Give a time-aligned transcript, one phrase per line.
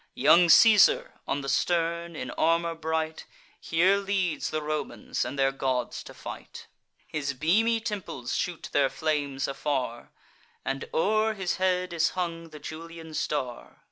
[0.15, 3.27] Young Caesar, on the stern, in armour bright,
[3.59, 6.65] Here leads the Romans and their gods to fight:
[7.05, 10.09] His beamy temples shoot their flames afar,
[10.65, 13.77] And o'er his head is hung the Julian star.